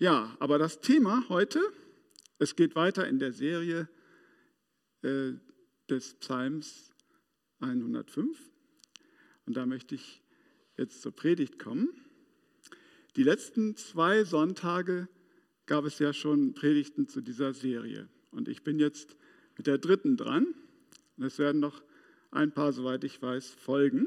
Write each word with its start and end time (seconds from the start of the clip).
Ja, 0.00 0.36
aber 0.38 0.58
das 0.58 0.80
Thema 0.80 1.28
heute, 1.28 1.60
es 2.38 2.54
geht 2.54 2.76
weiter 2.76 3.08
in 3.08 3.18
der 3.18 3.32
Serie 3.32 3.88
äh, 5.02 5.32
des 5.90 6.14
Psalms 6.20 6.92
105. 7.58 8.38
Und 9.46 9.56
da 9.56 9.66
möchte 9.66 9.96
ich 9.96 10.22
jetzt 10.76 11.02
zur 11.02 11.10
Predigt 11.10 11.58
kommen. 11.58 11.88
Die 13.16 13.24
letzten 13.24 13.74
zwei 13.74 14.22
Sonntage 14.22 15.08
gab 15.66 15.84
es 15.84 15.98
ja 15.98 16.12
schon 16.12 16.54
Predigten 16.54 17.08
zu 17.08 17.20
dieser 17.20 17.52
Serie. 17.52 18.08
Und 18.30 18.46
ich 18.46 18.62
bin 18.62 18.78
jetzt 18.78 19.16
mit 19.56 19.66
der 19.66 19.78
dritten 19.78 20.16
dran. 20.16 20.54
Und 21.16 21.24
es 21.24 21.40
werden 21.40 21.60
noch 21.60 21.82
ein 22.30 22.52
paar, 22.52 22.72
soweit 22.72 23.02
ich 23.02 23.20
weiß, 23.20 23.50
folgen. 23.50 24.06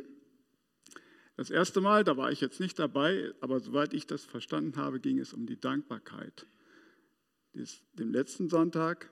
Das 1.42 1.50
erste 1.50 1.82
Mal, 1.82 2.04
da 2.04 2.18
war 2.18 2.32
ich 2.32 2.40
jetzt 2.40 2.60
nicht 2.60 2.78
dabei, 2.78 3.34
aber 3.40 3.60
soweit 3.60 3.96
ich 3.96 4.06
das 4.06 4.24
verstanden 4.24 4.78
habe, 4.78 5.00
ging 5.00 5.18
es 5.18 5.34
um 5.34 5.48
die 5.48 5.60
Dankbarkeit. 5.60 6.46
Dem 7.54 8.12
letzten 8.12 8.48
Sonntag 8.48 9.10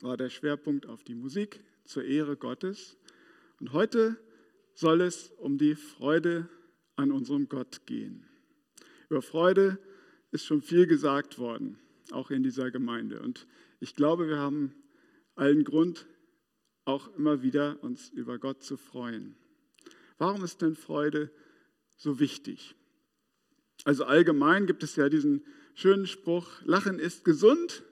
war 0.00 0.16
der 0.16 0.30
Schwerpunkt 0.30 0.86
auf 0.86 1.04
die 1.04 1.14
Musik 1.14 1.62
zur 1.84 2.04
Ehre 2.04 2.38
Gottes. 2.38 2.96
Und 3.60 3.74
heute 3.74 4.16
soll 4.72 5.02
es 5.02 5.28
um 5.28 5.58
die 5.58 5.74
Freude 5.74 6.48
an 6.96 7.12
unserem 7.12 7.50
Gott 7.50 7.84
gehen. 7.84 8.26
Über 9.10 9.20
Freude 9.20 9.78
ist 10.30 10.46
schon 10.46 10.62
viel 10.62 10.86
gesagt 10.86 11.38
worden, 11.38 11.78
auch 12.12 12.30
in 12.30 12.42
dieser 12.42 12.70
Gemeinde. 12.70 13.20
Und 13.20 13.46
ich 13.78 13.94
glaube, 13.94 14.26
wir 14.26 14.38
haben 14.38 14.74
allen 15.34 15.64
Grund, 15.64 16.06
auch 16.86 17.14
immer 17.14 17.42
wieder 17.42 17.76
uns 17.84 18.08
über 18.08 18.38
Gott 18.38 18.62
zu 18.62 18.78
freuen. 18.78 19.36
Warum 20.16 20.44
ist 20.44 20.62
denn 20.62 20.76
Freude 20.76 21.30
so 22.02 22.18
wichtig? 22.18 22.74
Also 23.84 24.04
allgemein 24.04 24.66
gibt 24.66 24.82
es 24.82 24.96
ja 24.96 25.08
diesen 25.08 25.44
schönen 25.74 26.06
Spruch, 26.06 26.48
Lachen 26.64 26.98
ist 26.98 27.24
gesund, 27.24 27.82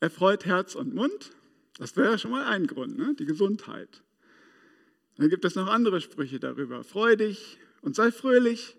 erfreut 0.00 0.46
Herz 0.46 0.74
und 0.74 0.94
Mund. 0.94 1.30
Das 1.78 1.96
wäre 1.96 2.12
ja 2.12 2.18
schon 2.18 2.30
mal 2.30 2.44
ein 2.44 2.66
Grund, 2.66 2.98
ne? 2.98 3.14
die 3.18 3.26
Gesundheit. 3.26 4.02
Dann 5.16 5.28
gibt 5.28 5.44
es 5.44 5.54
noch 5.54 5.68
andere 5.68 6.00
Sprüche 6.00 6.40
darüber. 6.40 6.82
Freu 6.82 7.16
dich 7.16 7.58
und 7.82 7.94
sei 7.94 8.10
fröhlich, 8.10 8.76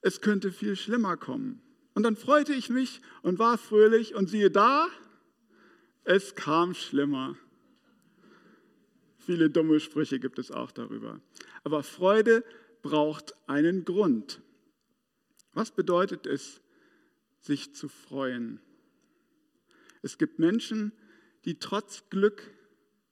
es 0.00 0.20
könnte 0.20 0.50
viel 0.50 0.76
schlimmer 0.76 1.16
kommen. 1.16 1.60
Und 1.94 2.04
dann 2.04 2.16
freute 2.16 2.54
ich 2.54 2.70
mich 2.70 3.00
und 3.22 3.38
war 3.38 3.58
fröhlich 3.58 4.14
und 4.14 4.30
siehe 4.30 4.50
da, 4.50 4.88
es 6.04 6.34
kam 6.34 6.74
schlimmer. 6.74 7.36
Viele 9.18 9.50
dumme 9.50 9.78
Sprüche 9.80 10.18
gibt 10.20 10.38
es 10.38 10.50
auch 10.50 10.70
darüber. 10.70 11.20
Aber 11.64 11.82
Freude 11.82 12.44
braucht 12.82 13.34
einen 13.48 13.84
Grund. 13.84 14.40
Was 15.52 15.70
bedeutet 15.70 16.26
es, 16.26 16.60
sich 17.40 17.74
zu 17.74 17.88
freuen? 17.88 18.60
Es 20.02 20.18
gibt 20.18 20.38
Menschen, 20.38 20.92
die 21.44 21.58
trotz 21.58 22.04
Glück 22.10 22.50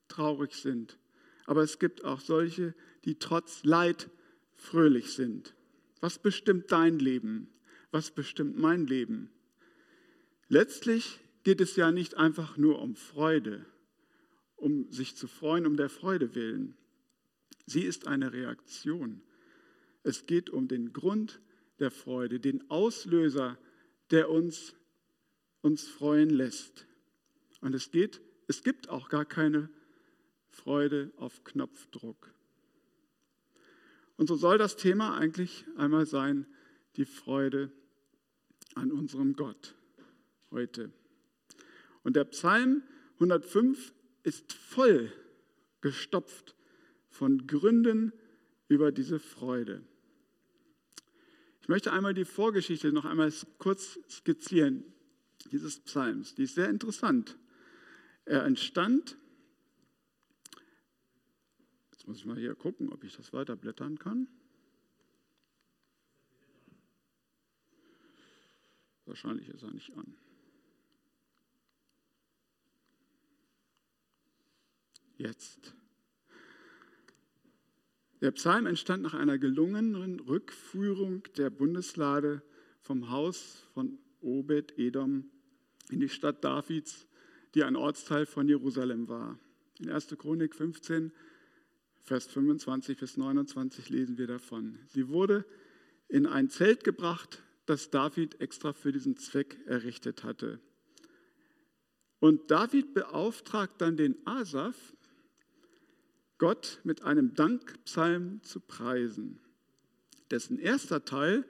traurig 0.08 0.54
sind. 0.54 0.98
Aber 1.46 1.62
es 1.62 1.78
gibt 1.78 2.04
auch 2.04 2.20
solche, 2.20 2.74
die 3.04 3.18
trotz 3.18 3.64
Leid 3.64 4.10
fröhlich 4.54 5.12
sind. 5.12 5.54
Was 6.00 6.18
bestimmt 6.18 6.70
dein 6.72 6.98
Leben? 6.98 7.48
Was 7.90 8.10
bestimmt 8.10 8.58
mein 8.58 8.86
Leben? 8.86 9.30
Letztlich 10.48 11.20
geht 11.44 11.60
es 11.60 11.76
ja 11.76 11.92
nicht 11.92 12.16
einfach 12.16 12.56
nur 12.56 12.80
um 12.80 12.96
Freude, 12.96 13.64
um 14.56 14.90
sich 14.92 15.16
zu 15.16 15.28
freuen, 15.28 15.66
um 15.66 15.76
der 15.76 15.88
Freude 15.88 16.34
willen. 16.34 16.76
Sie 17.66 17.82
ist 17.82 18.06
eine 18.06 18.32
Reaktion. 18.32 19.22
Es 20.06 20.24
geht 20.26 20.50
um 20.50 20.68
den 20.68 20.92
Grund 20.92 21.40
der 21.80 21.90
Freude, 21.90 22.38
den 22.38 22.70
Auslöser, 22.70 23.58
der 24.12 24.30
uns, 24.30 24.76
uns 25.62 25.88
freuen 25.88 26.30
lässt. 26.30 26.86
Und 27.60 27.74
es 27.74 27.90
geht, 27.90 28.20
es 28.46 28.62
gibt 28.62 28.88
auch 28.88 29.08
gar 29.08 29.24
keine 29.24 29.68
Freude 30.48 31.10
auf 31.16 31.42
Knopfdruck. 31.42 32.32
Und 34.16 34.28
so 34.28 34.36
soll 34.36 34.58
das 34.58 34.76
Thema 34.76 35.18
eigentlich 35.18 35.64
einmal 35.76 36.06
sein, 36.06 36.46
die 36.94 37.04
Freude 37.04 37.72
an 38.76 38.92
unserem 38.92 39.32
Gott 39.32 39.74
heute. 40.52 40.92
Und 42.04 42.14
der 42.14 42.26
Psalm 42.26 42.84
105 43.14 43.92
ist 44.22 44.52
voll 44.52 45.12
gestopft 45.80 46.54
von 47.08 47.48
Gründen 47.48 48.12
über 48.68 48.92
diese 48.92 49.18
Freude. 49.18 49.82
Ich 51.66 51.68
möchte 51.68 51.92
einmal 51.92 52.14
die 52.14 52.24
Vorgeschichte 52.24 52.92
noch 52.92 53.04
einmal 53.04 53.32
kurz 53.58 53.98
skizzieren, 54.08 54.84
dieses 55.50 55.80
Psalms. 55.80 56.36
Die 56.36 56.44
ist 56.44 56.54
sehr 56.54 56.70
interessant. 56.70 57.36
Er 58.24 58.44
entstand, 58.44 59.18
jetzt 61.90 62.06
muss 62.06 62.18
ich 62.18 62.24
mal 62.24 62.38
hier 62.38 62.54
gucken, 62.54 62.92
ob 62.92 63.02
ich 63.02 63.16
das 63.16 63.32
weiterblättern 63.32 63.98
kann. 63.98 64.28
Wahrscheinlich 69.04 69.48
ist 69.48 69.64
er 69.64 69.72
nicht 69.72 69.92
an. 69.96 70.14
jetzt. 75.18 75.75
Der 78.20 78.30
Psalm 78.30 78.66
entstand 78.66 79.02
nach 79.02 79.14
einer 79.14 79.38
gelungenen 79.38 80.20
Rückführung 80.20 81.22
der 81.36 81.50
Bundeslade 81.50 82.42
vom 82.80 83.10
Haus 83.10 83.66
von 83.74 83.98
Obed 84.20 84.78
Edom 84.78 85.30
in 85.90 86.00
die 86.00 86.08
Stadt 86.08 86.42
Davids, 86.42 87.06
die 87.54 87.62
ein 87.62 87.76
Ortsteil 87.76 88.26
von 88.26 88.48
Jerusalem 88.48 89.08
war. 89.08 89.38
In 89.78 89.90
1. 89.90 90.08
Chronik 90.18 90.54
15, 90.54 91.12
Vers 92.00 92.26
25 92.26 92.98
bis 92.98 93.16
29 93.16 93.90
lesen 93.90 94.16
wir 94.16 94.28
davon. 94.28 94.78
Sie 94.88 95.08
wurde 95.08 95.44
in 96.08 96.26
ein 96.26 96.48
Zelt 96.48 96.84
gebracht, 96.84 97.42
das 97.66 97.90
David 97.90 98.40
extra 98.40 98.72
für 98.72 98.92
diesen 98.92 99.16
Zweck 99.16 99.58
errichtet 99.66 100.22
hatte. 100.22 100.60
Und 102.20 102.50
David 102.50 102.94
beauftragt 102.94 103.80
dann 103.80 103.96
den 103.96 104.16
Asaf, 104.24 104.94
Gott 106.38 106.80
mit 106.84 107.02
einem 107.02 107.34
Dankpsalm 107.34 108.42
zu 108.42 108.60
preisen. 108.60 109.40
Dessen 110.30 110.58
erster 110.58 111.04
Teil, 111.04 111.44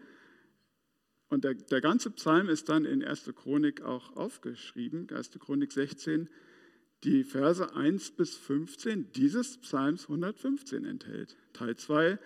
und 1.29 1.45
der, 1.45 1.55
der 1.55 1.81
ganze 1.81 2.11
Psalm 2.11 2.49
ist 2.49 2.69
dann 2.69 2.85
in 2.85 3.03
1. 3.03 3.33
Chronik 3.35 3.83
auch 3.83 4.15
aufgeschrieben, 4.17 5.09
1. 5.11 5.31
Chronik 5.41 5.73
16, 5.73 6.29
die 7.05 7.25
Verse 7.25 7.75
1 7.75 8.13
bis 8.13 8.37
15 8.37 9.13
dieses 9.13 9.59
Psalms 9.59 10.03
115 10.03 10.85
enthält. 10.85 11.37
Teil 11.53 11.77
2 11.77 12.19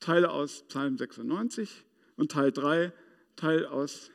Teile 0.00 0.30
aus 0.30 0.64
Psalm 0.68 0.96
96 0.96 1.84
und 2.16 2.32
Teil 2.32 2.52
3 2.52 2.92
Teil 3.36 3.66
aus 3.66 4.10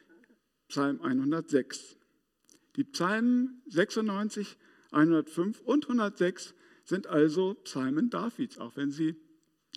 Psalm 0.68 1.02
106. 1.02 1.98
Die 2.76 2.84
Psalmen 2.84 3.62
96, 3.68 4.58
105 4.92 5.62
und 5.62 5.86
106 5.86 6.56
sind 6.84 7.08
also 7.08 7.56
Psalmen 7.64 8.10
Davids, 8.10 8.58
auch 8.58 8.76
wenn 8.76 8.92
sie 8.92 9.16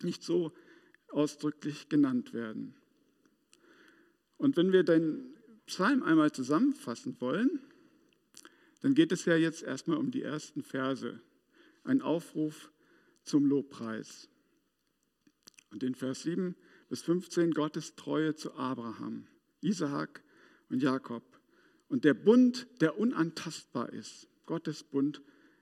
nicht 0.01 0.23
so 0.23 0.53
ausdrücklich 1.09 1.89
genannt 1.89 2.33
werden. 2.33 2.75
Und 4.37 4.57
wenn 4.57 4.71
wir 4.71 4.83
den 4.83 5.33
Psalm 5.65 6.03
einmal 6.03 6.31
zusammenfassen 6.31 7.19
wollen, 7.19 7.59
dann 8.81 8.93
geht 8.93 9.11
es 9.11 9.25
ja 9.25 9.35
jetzt 9.35 9.63
erstmal 9.63 9.97
um 9.97 10.11
die 10.11 10.21
ersten 10.21 10.63
Verse, 10.63 11.19
ein 11.83 12.01
Aufruf 12.01 12.71
zum 13.23 13.45
Lobpreis. 13.45 14.29
Und 15.71 15.83
in 15.83 15.95
Vers 15.95 16.23
7 16.23 16.55
bis 16.89 17.01
15 17.01 17.51
Gottes 17.51 17.95
Treue 17.95 18.35
zu 18.35 18.53
Abraham, 18.53 19.27
Isaak 19.61 20.23
und 20.69 20.81
Jakob 20.81 21.23
und 21.89 22.03
der 22.05 22.13
Bund, 22.13 22.67
der 22.81 22.97
unantastbar 22.99 23.91
ist, 23.91 24.27
Gottes 24.45 24.83
Bund 24.83 25.21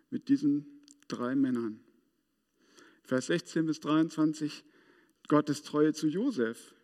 mit 0.09 0.29
diesen 0.29 0.74
drei 1.07 1.35
Männern. 1.35 1.79
Vers 3.03 3.27
16 3.27 3.65
bis 3.65 3.79
23, 3.79 4.63
Gottes 5.27 5.63
Treue 5.63 5.93
zu 5.93 6.07
Josef. 6.07 6.75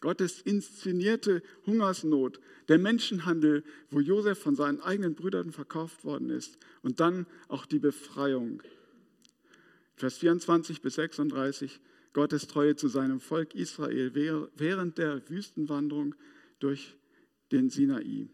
Gottes 0.00 0.40
inszenierte 0.40 1.42
Hungersnot, 1.66 2.40
der 2.68 2.78
Menschenhandel, 2.78 3.64
wo 3.90 4.00
Josef 4.00 4.38
von 4.38 4.56
seinen 4.56 4.80
eigenen 4.80 5.14
Brüdern 5.14 5.52
verkauft 5.52 6.04
worden 6.04 6.30
ist 6.30 6.58
und 6.82 7.00
dann 7.00 7.26
auch 7.48 7.66
die 7.66 7.78
Befreiung. 7.78 8.62
Vers 9.96 10.16
24 10.18 10.80
bis 10.80 10.94
36, 10.94 11.80
Gottes 12.14 12.46
Treue 12.46 12.76
zu 12.76 12.88
seinem 12.88 13.20
Volk 13.20 13.54
Israel 13.54 14.14
während 14.56 14.96
der 14.96 15.28
Wüstenwanderung 15.28 16.14
durch 16.58 16.96
den 17.52 17.68
Sinai. 17.68 18.28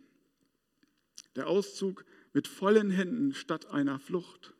Der 1.34 1.48
Auszug 1.48 2.04
mit 2.32 2.46
vollen 2.48 2.90
Händen 2.90 3.34
statt 3.34 3.66
einer 3.66 3.98
Flucht. 3.98 4.54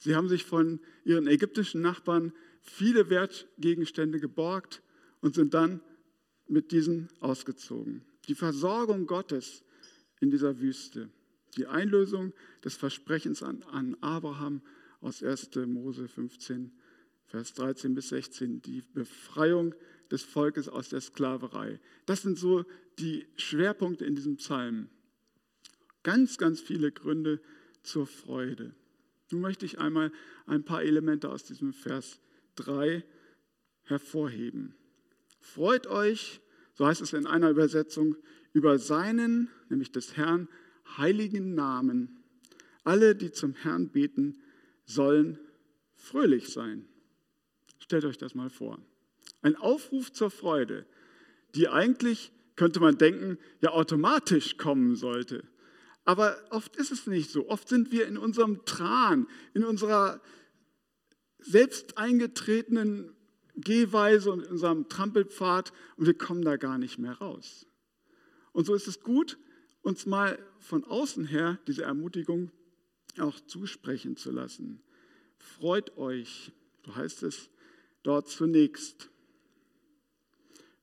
Sie 0.00 0.16
haben 0.16 0.28
sich 0.28 0.44
von 0.44 0.80
ihren 1.04 1.26
ägyptischen 1.26 1.82
Nachbarn 1.82 2.32
viele 2.62 3.10
Wertgegenstände 3.10 4.18
geborgt 4.18 4.82
und 5.20 5.34
sind 5.34 5.54
dann 5.54 5.80
mit 6.46 6.72
diesen 6.72 7.08
ausgezogen. 7.20 8.02
Die 8.26 8.34
Versorgung 8.34 9.06
Gottes 9.06 9.62
in 10.20 10.30
dieser 10.30 10.58
Wüste. 10.58 11.10
Die 11.56 11.66
Einlösung 11.66 12.32
des 12.64 12.76
Versprechens 12.76 13.42
an, 13.42 13.62
an 13.64 13.96
Abraham 14.00 14.62
aus 15.00 15.22
1. 15.22 15.50
Mose 15.66 16.08
15, 16.08 16.72
Vers 17.26 17.54
13 17.54 17.94
bis 17.94 18.08
16. 18.08 18.62
Die 18.62 18.82
Befreiung 18.82 19.74
des 20.10 20.22
Volkes 20.22 20.68
aus 20.68 20.88
der 20.88 21.00
Sklaverei. 21.00 21.78
Das 22.06 22.22
sind 22.22 22.38
so 22.38 22.64
die 22.98 23.26
Schwerpunkte 23.36 24.04
in 24.04 24.14
diesem 24.14 24.36
Psalm. 24.36 24.88
Ganz, 26.02 26.38
ganz 26.38 26.60
viele 26.60 26.90
Gründe 26.90 27.40
zur 27.82 28.06
Freude. 28.06 28.74
Nun 29.30 29.40
möchte 29.40 29.64
ich 29.64 29.78
einmal 29.78 30.12
ein 30.46 30.64
paar 30.64 30.82
Elemente 30.82 31.30
aus 31.30 31.44
diesem 31.44 31.72
Vers 31.72 32.20
3 32.56 33.04
hervorheben. 33.82 34.74
Freut 35.40 35.86
euch, 35.86 36.40
so 36.74 36.86
heißt 36.86 37.00
es 37.00 37.12
in 37.12 37.26
einer 37.26 37.50
Übersetzung, 37.50 38.16
über 38.52 38.78
seinen, 38.78 39.48
nämlich 39.68 39.92
des 39.92 40.16
Herrn, 40.16 40.48
heiligen 40.96 41.54
Namen. 41.54 42.18
Alle, 42.84 43.14
die 43.14 43.30
zum 43.30 43.54
Herrn 43.54 43.90
beten, 43.90 44.40
sollen 44.84 45.38
fröhlich 45.94 46.48
sein. 46.48 46.86
Stellt 47.78 48.04
euch 48.04 48.18
das 48.18 48.34
mal 48.34 48.50
vor. 48.50 48.80
Ein 49.42 49.56
Aufruf 49.56 50.12
zur 50.12 50.30
Freude, 50.30 50.86
die 51.54 51.68
eigentlich, 51.68 52.32
könnte 52.56 52.80
man 52.80 52.98
denken, 52.98 53.38
ja 53.60 53.70
automatisch 53.70 54.56
kommen 54.56 54.94
sollte. 54.96 55.44
Aber 56.10 56.36
oft 56.50 56.74
ist 56.74 56.90
es 56.90 57.06
nicht 57.06 57.30
so. 57.30 57.48
Oft 57.48 57.68
sind 57.68 57.92
wir 57.92 58.08
in 58.08 58.18
unserem 58.18 58.64
Tran, 58.64 59.28
in 59.54 59.62
unserer 59.62 60.20
selbst 61.38 61.98
eingetretenen 61.98 63.14
Gehweise 63.54 64.32
und 64.32 64.42
in 64.42 64.50
unserem 64.50 64.88
Trampelpfad 64.88 65.72
und 65.96 66.06
wir 66.06 66.18
kommen 66.18 66.42
da 66.42 66.56
gar 66.56 66.78
nicht 66.78 66.98
mehr 66.98 67.12
raus. 67.12 67.64
Und 68.50 68.66
so 68.66 68.74
ist 68.74 68.88
es 68.88 69.04
gut, 69.04 69.38
uns 69.82 70.04
mal 70.04 70.36
von 70.58 70.82
außen 70.82 71.26
her 71.26 71.60
diese 71.68 71.84
Ermutigung 71.84 72.50
auch 73.20 73.38
zusprechen 73.38 74.16
zu 74.16 74.32
lassen. 74.32 74.82
Freut 75.38 75.96
euch, 75.96 76.50
so 76.84 76.96
heißt 76.96 77.22
es 77.22 77.50
dort 78.02 78.28
zunächst. 78.28 79.10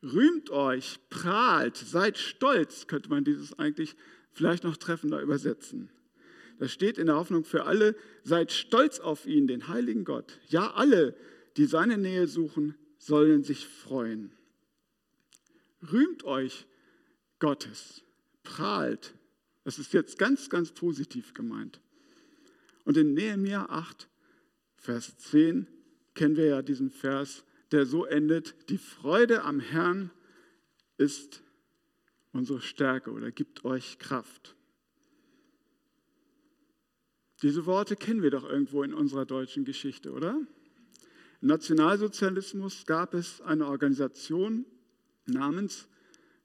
Rühmt 0.01 0.51
euch, 0.51 1.01
prahlt, 1.09 1.75
seid 1.75 2.17
stolz, 2.17 2.87
könnte 2.87 3.09
man 3.09 3.25
dieses 3.25 3.59
eigentlich 3.59 3.97
vielleicht 4.37 4.63
noch 4.63 4.77
treffender 4.77 5.19
übersetzen. 5.19 5.89
Das 6.59 6.71
steht 6.71 6.97
in 6.97 7.07
der 7.07 7.15
Hoffnung 7.15 7.43
für 7.43 7.65
alle, 7.65 7.95
seid 8.23 8.51
stolz 8.51 8.99
auf 8.99 9.25
ihn, 9.25 9.47
den 9.47 9.67
heiligen 9.67 10.05
Gott. 10.05 10.39
Ja, 10.47 10.71
alle, 10.71 11.15
die 11.57 11.65
seine 11.65 11.97
Nähe 11.97 12.27
suchen, 12.27 12.75
sollen 12.97 13.43
sich 13.43 13.67
freuen. 13.67 14.31
Rühmt 15.91 16.23
euch 16.23 16.67
Gottes, 17.39 18.03
prahlt. 18.43 19.13
Das 19.63 19.79
ist 19.79 19.93
jetzt 19.93 20.17
ganz, 20.17 20.49
ganz 20.49 20.71
positiv 20.71 21.33
gemeint. 21.33 21.79
Und 22.85 22.97
in 22.97 23.13
Nehemiah 23.13 23.67
8, 23.69 24.07
Vers 24.77 25.17
10 25.17 25.67
kennen 26.13 26.37
wir 26.37 26.45
ja 26.45 26.61
diesen 26.61 26.89
Vers, 26.89 27.43
der 27.71 27.85
so 27.85 28.05
endet, 28.05 28.69
die 28.69 28.77
Freude 28.77 29.43
am 29.43 29.59
Herrn 29.59 30.09
ist 30.97 31.43
unsere 32.31 32.61
Stärke 32.61 33.11
oder 33.11 33.31
gibt 33.31 33.65
euch 33.65 33.99
Kraft. 33.99 34.55
Diese 37.43 37.65
Worte 37.65 37.95
kennen 37.95 38.23
wir 38.23 38.31
doch 38.31 38.43
irgendwo 38.43 38.83
in 38.83 38.93
unserer 38.93 39.25
deutschen 39.25 39.63
Geschichte, 39.63 40.11
oder? 40.11 40.41
Im 41.41 41.47
Nationalsozialismus 41.49 42.85
gab 42.87 43.13
es 43.13 43.41
eine 43.41 43.67
Organisation 43.67 44.65
namens 45.25 45.87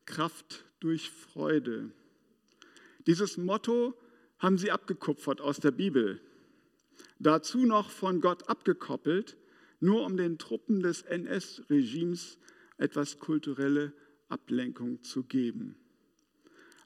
Kraft 0.04 0.64
durch 0.80 1.10
Freude. 1.10 1.90
Dieses 3.06 3.38
Motto 3.38 3.94
haben 4.38 4.58
sie 4.58 4.70
abgekupfert 4.70 5.40
aus 5.40 5.60
der 5.60 5.70
Bibel. 5.70 6.20
Dazu 7.18 7.64
noch 7.64 7.90
von 7.90 8.20
Gott 8.20 8.48
abgekoppelt, 8.48 9.36
nur 9.80 10.04
um 10.04 10.16
den 10.16 10.38
Truppen 10.38 10.82
des 10.82 11.02
NS-Regimes 11.02 12.38
etwas 12.76 13.18
kulturelle 13.18 13.92
Ablenkung 14.32 15.02
zu 15.02 15.22
geben. 15.22 15.76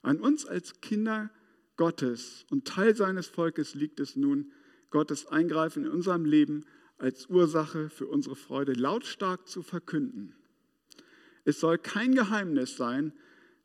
An 0.01 0.19
uns 0.19 0.45
als 0.45 0.81
Kinder 0.81 1.31
Gottes 1.77 2.45
und 2.49 2.65
Teil 2.65 2.95
seines 2.95 3.27
Volkes 3.27 3.75
liegt 3.75 3.99
es 3.99 4.15
nun, 4.15 4.51
Gottes 4.89 5.27
Eingreifen 5.27 5.85
in 5.85 5.91
unserem 5.91 6.25
Leben 6.25 6.65
als 6.97 7.27
Ursache 7.27 7.89
für 7.89 8.07
unsere 8.07 8.35
Freude 8.35 8.73
lautstark 8.73 9.47
zu 9.47 9.61
verkünden. 9.61 10.35
Es 11.45 11.59
soll 11.59 11.77
kein 11.77 12.15
Geheimnis 12.15 12.75
sein, 12.75 13.13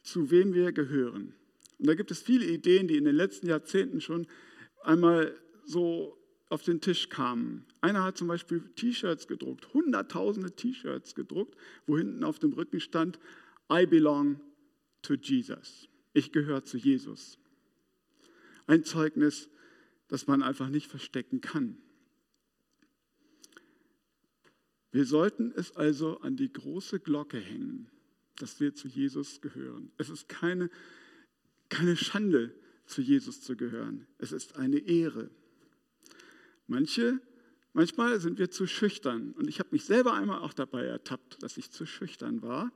zu 0.03 0.31
wem 0.31 0.53
wir 0.53 0.73
gehören. 0.73 1.35
Und 1.79 1.89
da 1.89 1.95
gibt 1.95 2.11
es 2.11 2.21
viele 2.21 2.47
Ideen, 2.47 2.89
die 2.89 2.97
in 2.97 3.05
den 3.05 3.15
letzten 3.15 3.47
Jahrzehnten 3.47 4.01
schon 4.01 4.27
einmal 4.83 5.37
so 5.65 6.19
auf 6.49 6.63
den 6.63 6.81
Tisch 6.81 7.09
kamen. 7.09 7.65
Einer 7.81 8.05
hat 8.05 8.19
zum 8.19 8.29
Beispiel 8.29 8.61
T-Shirts 8.77 9.27
gedruckt, 9.27 9.73
hunderttausende 9.73 10.53
T-Shirts 10.53 11.15
gedruckt, 11.15 11.57
wo 11.87 11.97
hinten 11.97 12.25
auf 12.25 12.39
dem 12.39 12.53
Rücken 12.53 12.79
stand, 12.79 13.19
I 13.71 13.87
belong 13.87 14.41
to 15.03 15.15
Jesus. 15.15 15.89
Ich 16.13 16.33
gehöre 16.33 16.65
zu 16.65 16.77
Jesus. 16.77 17.39
Ein 18.67 18.85
Zeugnis, 18.85 19.49
das 20.09 20.27
man 20.27 20.43
einfach 20.43 20.69
nicht 20.69 20.89
verstecken 20.89 21.41
kann. 21.41 21.79
Wir 24.91 25.07
sollten 25.07 25.53
es 25.57 25.75
also 25.75 26.21
an 26.21 26.37
die 26.37 26.53
große 26.53 27.01
Glocke 27.01 27.39
hängen, 27.39 27.91
dass 28.37 28.61
wir 28.61 28.75
zu 28.75 28.89
Jesus 28.89 29.41
gehören. 29.41 29.91
Es 29.97 30.11
ist 30.11 30.29
keine, 30.29 30.69
keine 31.71 31.97
Schande, 31.97 32.55
zu 32.85 33.01
Jesus 33.01 33.41
zu 33.41 33.57
gehören. 33.57 34.07
Es 34.19 34.33
ist 34.33 34.57
eine 34.57 34.79
Ehre. 34.79 35.31
Manche, 36.67 37.21
manchmal 37.73 38.21
sind 38.21 38.39
wir 38.39 38.51
zu 38.51 38.67
schüchtern. 38.67 39.33
Und 39.33 39.49
ich 39.49 39.61
habe 39.61 39.71
mich 39.73 39.85
selber 39.85 40.13
einmal 40.13 40.41
auch 40.41 40.53
dabei 40.53 40.85
ertappt, 40.85 41.43
dass 41.43 41.57
ich 41.57 41.71
zu 41.71 41.87
schüchtern 41.87 42.43
war. 42.43 42.71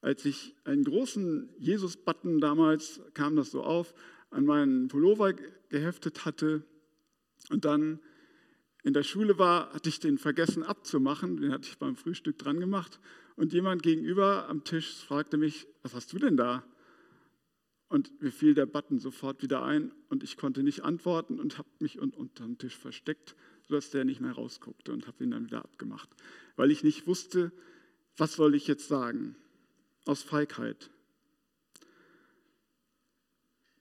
Als 0.00 0.24
ich 0.24 0.54
einen 0.64 0.84
großen 0.84 1.50
Jesus-Button 1.58 2.40
damals, 2.40 3.00
kam 3.14 3.36
das 3.36 3.50
so 3.50 3.62
auf, 3.62 3.94
an 4.30 4.46
meinen 4.46 4.88
Pullover 4.88 5.34
geheftet 5.68 6.24
hatte 6.24 6.64
und 7.50 7.64
dann 7.64 8.00
in 8.82 8.94
der 8.94 9.02
Schule 9.02 9.38
war, 9.38 9.72
hatte 9.74 9.88
ich 9.88 10.00
den 10.00 10.18
vergessen 10.18 10.62
abzumachen. 10.62 11.36
Den 11.36 11.52
hatte 11.52 11.68
ich 11.68 11.78
beim 11.78 11.96
Frühstück 11.96 12.38
dran 12.38 12.60
gemacht. 12.60 12.98
Und 13.36 13.52
jemand 13.52 13.82
gegenüber 13.82 14.48
am 14.48 14.64
Tisch 14.64 15.04
fragte 15.04 15.36
mich, 15.36 15.66
was 15.82 15.94
hast 15.94 16.12
du 16.12 16.18
denn 16.18 16.36
da? 16.36 16.64
Und 17.88 18.22
mir 18.22 18.30
fiel 18.30 18.54
der 18.54 18.66
Button 18.66 18.98
sofort 19.00 19.42
wieder 19.42 19.64
ein 19.64 19.92
und 20.08 20.22
ich 20.22 20.36
konnte 20.36 20.62
nicht 20.62 20.82
antworten 20.84 21.40
und 21.40 21.58
habe 21.58 21.68
mich 21.80 21.98
unter 21.98 22.44
dem 22.44 22.56
Tisch 22.56 22.76
versteckt, 22.76 23.34
sodass 23.66 23.90
der 23.90 24.04
nicht 24.04 24.20
mehr 24.20 24.32
rausguckte 24.32 24.92
und 24.92 25.08
habe 25.08 25.24
ihn 25.24 25.32
dann 25.32 25.46
wieder 25.46 25.64
abgemacht, 25.64 26.08
weil 26.54 26.70
ich 26.70 26.84
nicht 26.84 27.08
wusste, 27.08 27.50
was 28.16 28.34
soll 28.34 28.54
ich 28.54 28.68
jetzt 28.68 28.86
sagen, 28.86 29.34
aus 30.06 30.22
Feigheit. 30.22 30.90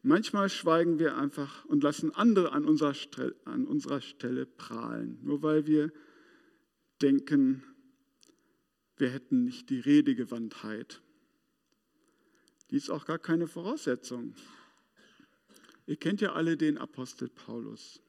Manchmal 0.01 0.49
schweigen 0.49 0.97
wir 0.97 1.17
einfach 1.17 1.65
und 1.65 1.83
lassen 1.83 2.15
andere 2.15 2.53
an 2.53 2.65
unserer, 2.65 2.93
Stelle, 2.93 3.35
an 3.45 3.65
unserer 3.65 4.01
Stelle 4.01 4.45
prahlen, 4.45 5.19
nur 5.21 5.43
weil 5.43 5.67
wir 5.67 5.91
denken, 7.01 7.63
wir 8.97 9.09
hätten 9.09 9.45
nicht 9.45 9.69
die 9.69 9.79
Redegewandtheit. 9.79 11.01
Die 12.69 12.75
ist 12.75 12.89
auch 12.89 13.05
gar 13.05 13.19
keine 13.19 13.47
Voraussetzung. 13.47 14.35
Ihr 15.85 15.97
kennt 15.97 16.21
ja 16.21 16.33
alle 16.33 16.55
den 16.55 16.77
Apostel 16.77 17.29
Paulus. 17.29 18.01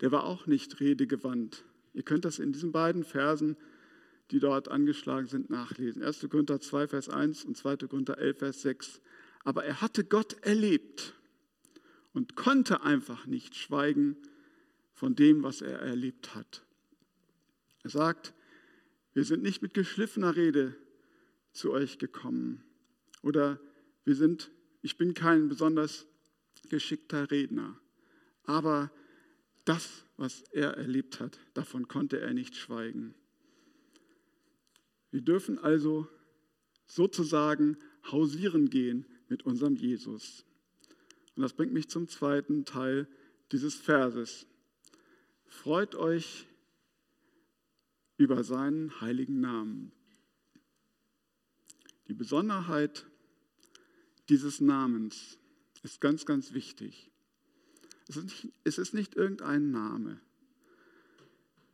Der 0.00 0.12
war 0.12 0.24
auch 0.24 0.46
nicht 0.46 0.78
redegewandt. 0.80 1.64
Ihr 1.94 2.02
könnt 2.02 2.24
das 2.24 2.38
in 2.38 2.52
diesen 2.52 2.70
beiden 2.70 3.02
Versen, 3.02 3.56
die 4.30 4.40
dort 4.40 4.68
angeschlagen 4.68 5.28
sind, 5.28 5.50
nachlesen. 5.50 6.02
1. 6.02 6.26
Korinther 6.28 6.60
2, 6.60 6.88
Vers 6.88 7.08
1 7.08 7.44
und 7.44 7.56
2. 7.56 7.76
Korinther 7.76 8.18
11, 8.18 8.38
Vers 8.38 8.62
6. 8.62 9.00
Aber 9.44 9.64
er 9.64 9.80
hatte 9.80 10.04
Gott 10.04 10.34
erlebt 10.42 11.14
und 12.12 12.34
konnte 12.34 12.82
einfach 12.82 13.26
nicht 13.26 13.54
schweigen 13.54 14.16
von 14.92 15.14
dem, 15.14 15.42
was 15.42 15.60
er 15.60 15.78
erlebt 15.78 16.34
hat. 16.34 16.64
Er 17.82 17.90
sagt, 17.90 18.34
wir 19.12 19.24
sind 19.24 19.42
nicht 19.42 19.62
mit 19.62 19.74
geschliffener 19.74 20.34
Rede 20.34 20.74
zu 21.52 21.72
euch 21.72 21.98
gekommen. 21.98 22.64
Oder 23.22 23.60
wir 24.04 24.14
sind, 24.14 24.50
ich 24.82 24.96
bin 24.96 25.14
kein 25.14 25.48
besonders 25.48 26.06
geschickter 26.68 27.30
Redner. 27.30 27.78
Aber 28.44 28.90
das, 29.64 30.04
was 30.16 30.42
er 30.52 30.76
erlebt 30.76 31.20
hat, 31.20 31.38
davon 31.54 31.88
konnte 31.88 32.20
er 32.20 32.34
nicht 32.34 32.56
schweigen. 32.56 33.14
Wir 35.16 35.22
dürfen 35.22 35.58
also 35.58 36.06
sozusagen 36.84 37.78
hausieren 38.12 38.68
gehen 38.68 39.06
mit 39.30 39.46
unserem 39.46 39.74
Jesus. 39.74 40.44
Und 41.34 41.42
das 41.42 41.54
bringt 41.54 41.72
mich 41.72 41.88
zum 41.88 42.06
zweiten 42.06 42.66
Teil 42.66 43.08
dieses 43.50 43.74
Verses. 43.74 44.46
Freut 45.46 45.94
euch 45.94 46.46
über 48.18 48.44
seinen 48.44 49.00
heiligen 49.00 49.40
Namen. 49.40 49.90
Die 52.08 52.14
Besonderheit 52.14 53.06
dieses 54.28 54.60
Namens 54.60 55.38
ist 55.82 56.02
ganz, 56.02 56.26
ganz 56.26 56.52
wichtig. 56.52 57.10
Es 58.06 58.18
ist 58.18 58.24
nicht, 58.24 58.52
es 58.64 58.76
ist 58.76 58.92
nicht 58.92 59.14
irgendein 59.14 59.70
Name. 59.70 60.20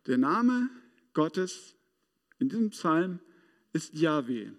Der 0.07 0.19
Name 0.19 0.71
Gottes 1.13 1.75
in 2.39 2.49
diesem 2.49 2.71
Psalm 2.71 3.19
ist 3.73 3.95
Yahweh, 3.95 4.51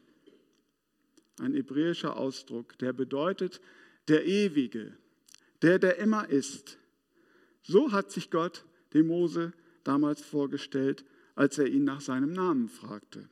ein 1.40 1.54
hebräischer 1.54 2.18
Ausdruck, 2.18 2.78
der 2.80 2.94
bedeutet 2.94 3.62
der 4.08 4.26
Ewige, 4.26 4.98
der, 5.62 5.80
der 5.80 5.98
immer 5.98 6.30
ist. 6.30 6.78
So 7.64 7.92
hat 7.92 8.12
sich 8.12 8.30
Gott 8.30 8.66
dem 8.94 9.08
Mose 9.08 9.54
damals 9.84 10.22
vorgestellt, 10.22 11.06
als 11.36 11.58
er 11.58 11.68
ihn 11.68 11.84
nach 11.84 12.02
seinem 12.02 12.34
Namen 12.34 12.70
fragte. 12.70 13.28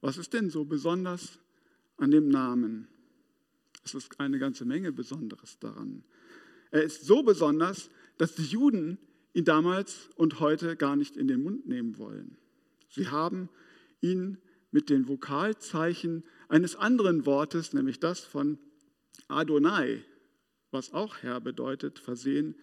Was 0.00 0.16
ist 0.16 0.32
denn 0.32 0.48
so 0.50 0.64
besonders 0.64 1.38
an 1.96 2.10
dem 2.10 2.28
Namen? 2.28 2.88
Es 3.84 3.94
ist 3.94 4.18
eine 4.20 4.38
ganze 4.38 4.64
Menge 4.64 4.92
Besonderes 4.92 5.58
daran. 5.58 6.04
Er 6.70 6.82
ist 6.82 7.04
so 7.04 7.22
besonders, 7.22 7.90
dass 8.16 8.34
die 8.34 8.44
Juden 8.44 8.98
ihn 9.32 9.44
damals 9.44 10.08
und 10.16 10.40
heute 10.40 10.76
gar 10.76 10.96
nicht 10.96 11.16
in 11.16 11.28
den 11.28 11.42
Mund 11.42 11.66
nehmen 11.66 11.98
wollen. 11.98 12.36
Sie 12.88 13.08
haben 13.08 13.48
ihn 14.00 14.38
mit 14.70 14.90
den 14.90 15.08
Vokalzeichen 15.08 16.24
eines 16.48 16.76
anderen 16.76 17.26
Wortes, 17.26 17.72
nämlich 17.72 18.00
das 18.00 18.20
von 18.20 18.58
Adonai, 19.28 20.04
was 20.70 20.92
auch 20.92 21.18
Herr 21.18 21.40
bedeutet, 21.40 21.98
versehen 21.98 22.54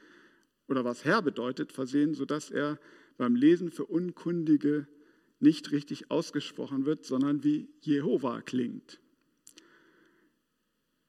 oder 0.67 0.83
was 0.85 1.05
Herr 1.05 1.21
bedeutet, 1.21 1.71
versehen, 1.71 2.13
sodass 2.13 2.49
er 2.49 2.79
beim 3.17 3.35
Lesen 3.35 3.71
für 3.71 3.85
Unkundige 3.85 4.87
nicht 5.39 5.71
richtig 5.71 6.11
ausgesprochen 6.11 6.85
wird, 6.85 7.05
sondern 7.05 7.43
wie 7.43 7.69
Jehova 7.81 8.41
klingt. 8.41 8.99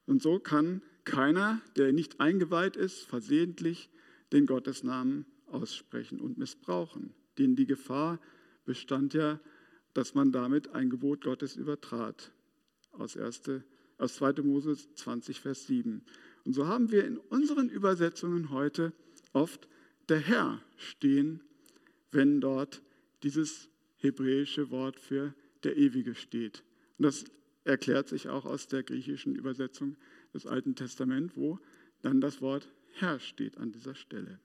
Und 0.05 0.21
so 0.21 0.39
kann 0.39 0.81
keiner, 1.03 1.61
der 1.77 1.93
nicht 1.93 2.19
eingeweiht 2.19 2.75
ist, 2.75 3.03
versehentlich 3.03 3.89
den 4.31 4.45
Gottesnamen 4.45 5.25
aussprechen 5.47 6.19
und 6.19 6.37
missbrauchen. 6.37 7.13
Denn 7.37 7.55
die 7.55 7.65
Gefahr 7.65 8.19
bestand 8.65 9.13
ja, 9.13 9.39
dass 9.99 10.15
man 10.15 10.31
damit 10.31 10.73
ein 10.73 10.89
Gebot 10.89 11.25
Gottes 11.25 11.57
übertrat. 11.57 12.31
Aus, 12.93 13.17
erste, 13.17 13.65
aus 13.97 14.15
2. 14.15 14.43
Mose 14.43 14.77
20, 14.95 15.41
Vers 15.41 15.67
7. 15.67 16.05
Und 16.45 16.53
so 16.53 16.67
haben 16.67 16.89
wir 16.89 17.03
in 17.03 17.17
unseren 17.17 17.67
Übersetzungen 17.67 18.49
heute 18.49 18.93
oft 19.33 19.67
der 20.07 20.19
Herr 20.19 20.63
stehen, 20.77 21.41
wenn 22.11 22.39
dort 22.39 22.81
dieses 23.23 23.67
hebräische 23.97 24.71
Wort 24.71 25.01
für 25.01 25.33
der 25.65 25.75
Ewige 25.75 26.15
steht. 26.15 26.63
Und 26.97 27.03
das 27.03 27.25
erklärt 27.65 28.07
sich 28.07 28.29
auch 28.29 28.45
aus 28.45 28.69
der 28.69 28.83
griechischen 28.83 29.35
Übersetzung 29.35 29.97
des 30.33 30.47
Alten 30.47 30.75
Testaments, 30.75 31.35
wo 31.35 31.59
dann 32.03 32.21
das 32.21 32.39
Wort 32.39 32.71
Herr 32.93 33.19
steht 33.19 33.57
an 33.57 33.73
dieser 33.73 33.95
Stelle. 33.95 34.39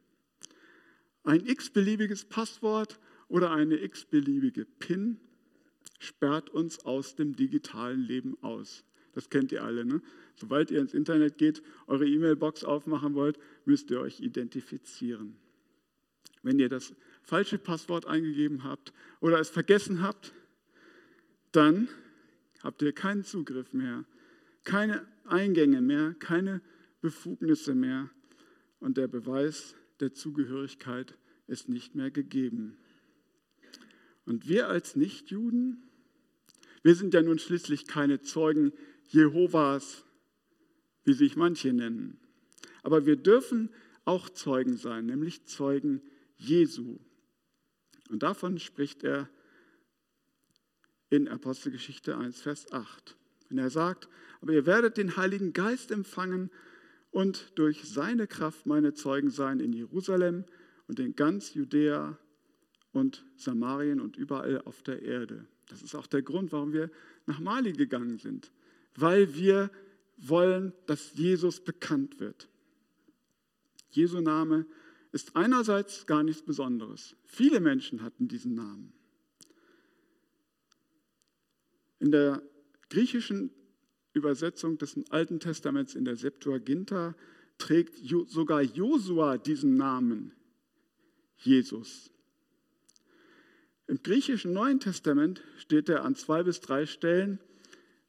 Ein 1.23 1.47
x-beliebiges 1.47 2.25
Passwort 2.25 2.99
oder 3.29 3.53
eine 3.53 3.81
x-beliebige 3.81 4.65
PIN 4.65 5.21
sperrt 6.07 6.51
uns 6.51 6.85
aus 6.85 7.15
dem 7.15 7.37
digitalen 7.37 8.01
Leben 8.01 8.37
aus. 8.43 8.85
Das 9.13 9.31
kennt 9.31 9.53
ihr 9.53 9.63
alle. 9.63 9.85
Ne? 9.85 10.03
Sobald 10.37 10.71
ihr 10.71 10.81
ins 10.81 10.95
Internet 10.95 11.39
geht, 11.39 11.63
eure 11.87 12.07
E-Mail-Box 12.07 12.65
aufmachen 12.65 13.15
wollt, 13.15 13.39
müsst 13.65 13.91
ihr 13.91 14.01
euch 14.01 14.21
identifizieren. 14.21 15.37
Wenn 16.43 16.59
ihr 16.59 16.69
das 16.69 16.95
falsche 17.23 17.59
Passwort 17.59 18.07
eingegeben 18.07 18.65
habt 18.65 18.93
oder 19.21 19.39
es 19.41 19.49
vergessen 19.49 20.03
habt, 20.03 20.33
dann 21.53 21.89
habt 22.63 22.83
ihr 22.83 22.93
keinen 22.93 23.25
Zugriff 23.25 23.73
mehr, 23.73 24.05
keine 24.65 25.07
Eingänge 25.25 25.81
mehr, 25.81 26.15
keine 26.19 26.61
Befugnisse 27.01 27.75
mehr 27.75 28.11
und 28.81 28.97
der 28.97 29.09
Beweis 29.09 29.77
der 30.01 30.13
Zugehörigkeit 30.13 31.17
ist 31.47 31.69
nicht 31.69 31.95
mehr 31.95 32.11
gegeben. 32.11 32.77
Und 34.27 34.49
wir 34.49 34.69
als 34.69 34.97
Nichtjuden, 34.97 35.83
wir 36.85 36.95
sind 36.95 37.15
ja 37.15 37.23
nun 37.23 37.39
schließlich 37.39 37.87
keine 37.87 38.21
Zeugen 38.21 38.73
Jehovas, 39.09 40.05
wie 41.05 41.15
sich 41.15 41.35
manche 41.35 41.73
nennen. 41.73 42.21
Aber 42.83 43.07
wir 43.07 43.17
dürfen 43.17 43.71
auch 44.05 44.29
Zeugen 44.29 44.77
sein, 44.77 45.07
nämlich 45.07 45.47
Zeugen 45.47 46.03
Jesu. 46.37 46.99
Und 48.11 48.23
davon 48.23 48.59
spricht 48.59 49.03
er 49.03 49.31
in 51.09 51.27
Apostelgeschichte 51.27 52.19
1, 52.19 52.43
Vers 52.43 52.71
8. 52.71 53.17
Wenn 53.49 53.59
er 53.59 53.71
sagt, 53.71 54.09
aber 54.43 54.53
ihr 54.53 54.67
werdet 54.67 54.99
den 54.99 55.17
Heiligen 55.17 55.55
Geist 55.55 55.91
empfangen 55.91 56.51
und 57.11 57.53
durch 57.59 57.85
seine 57.85 58.27
Kraft 58.27 58.67
meine 58.67 58.93
Zeugen 58.93 59.31
sein 59.31 59.59
in 59.59 59.73
Jerusalem 59.73 60.45
und 60.87 61.01
in 61.01 61.17
ganz 61.17 61.55
Judäa 61.55 62.19
und 62.93 63.25
Samarien 63.37 64.01
und 64.01 64.17
überall 64.17 64.61
auf 64.63 64.83
der 64.83 65.01
Erde. 65.01 65.47
Das 65.69 65.83
ist 65.83 65.95
auch 65.95 66.07
der 66.07 66.23
Grund, 66.23 66.53
warum 66.53 66.73
wir 66.73 66.91
nach 67.27 67.41
Mali 67.41 67.73
gegangen 67.73 68.19
sind, 68.19 68.51
weil 68.97 69.35
wir 69.35 69.71
wollen, 70.17 70.73
dass 70.87 71.15
Jesus 71.15 71.61
bekannt 71.61 72.21
wird. 72.21 72.49
Jesu 73.91 74.21
Name 74.21 74.67
ist 75.13 75.37
einerseits 75.37 76.07
gar 76.07 76.23
nichts 76.23 76.43
Besonderes. 76.43 77.17
Viele 77.25 77.61
Menschen 77.61 78.03
hatten 78.03 78.29
diesen 78.29 78.55
Namen. 78.55 78.93
In 82.01 82.11
der 82.11 82.43
griechischen 82.91 83.51
Übersetzung 84.13 84.79
des 84.79 84.99
Alten 85.11 85.41
Testaments 85.41 85.95
in 85.95 86.05
der 86.05 86.17
Septuaginta 86.17 87.15
trägt 87.59 87.95
sogar 88.29 88.63
Josua 88.63 89.39
diesen 89.39 89.77
Namen, 89.77 90.33
Jesus. 91.39 92.11
Im 93.87 94.03
griechischen 94.03 94.53
Neuen 94.53 94.81
Testament 94.81 95.43
steht 95.59 95.89
er 95.89 96.05
an 96.05 96.15
zwei 96.15 96.43
bis 96.43 96.61
drei 96.61 96.87
Stellen, 96.87 97.39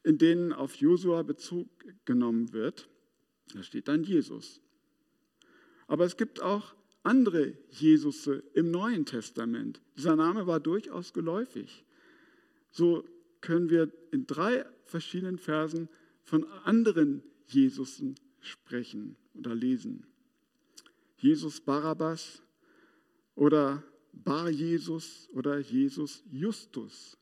in 0.04 0.18
denen 0.18 0.54
auf 0.54 0.76
Josua 0.76 1.24
Bezug 1.24 1.68
genommen 2.06 2.54
wird. 2.54 2.88
Da 3.54 3.62
steht 3.64 3.88
dann 3.88 4.04
Jesus. 4.04 4.62
Aber 5.88 6.06
es 6.06 6.18
gibt 6.18 6.42
auch 6.42 6.76
andere 7.04 7.58
Jesusse 7.70 8.44
im 8.54 8.72
Neuen 8.72 9.06
Testament. 9.06 9.82
Dieser 9.98 10.16
Name 10.16 10.48
war 10.48 10.60
durchaus 10.60 11.14
geläufig. 11.14 11.86
So 12.72 13.04
können 13.42 13.70
wir 13.70 13.92
in 14.12 14.26
drei 14.26 14.66
verschiedenen 14.86 15.38
Versen 15.38 15.90
von 16.24 16.46
anderen 16.64 17.22
Jesusen 17.48 18.16
sprechen 18.42 19.16
oder 19.34 19.54
lesen. 19.54 20.06
Jesus 21.18 21.62
Barabbas 21.62 22.42
oder 23.36 23.84
Bar 24.24 24.50
Jesus 24.50 25.30
oder 25.34 25.60
Jesus 25.60 26.24
Justus. 26.32 27.18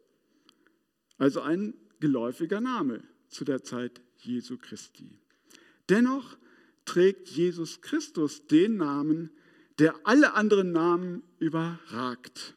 Also 1.17 1.41
ein 1.41 1.73
geläufiger 1.99 2.61
Name 2.61 3.03
zu 3.27 3.45
der 3.45 3.63
Zeit 3.63 4.01
Jesu 4.17 4.57
Christi. 4.57 5.19
Dennoch 5.89 6.37
trägt 6.85 7.29
Jesus 7.29 7.81
Christus 7.81 8.47
den 8.47 8.77
Namen, 8.77 9.31
der 9.79 9.95
alle 10.05 10.33
anderen 10.33 10.71
Namen 10.71 11.23
überragt. 11.39 12.55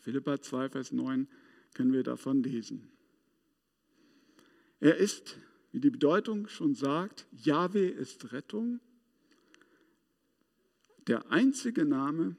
Philippa 0.00 0.40
2, 0.40 0.70
Vers 0.70 0.92
9 0.92 1.28
können 1.74 1.92
wir 1.92 2.02
davon 2.02 2.42
lesen. 2.42 2.90
Er 4.80 4.96
ist, 4.96 5.38
wie 5.72 5.80
die 5.80 5.90
Bedeutung 5.90 6.48
schon 6.48 6.74
sagt, 6.74 7.26
Yahweh 7.32 7.88
ist 7.88 8.32
Rettung, 8.32 8.80
der 11.06 11.30
einzige 11.30 11.84
Name, 11.84 12.36